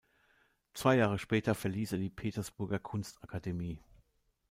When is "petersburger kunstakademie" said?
2.09-3.79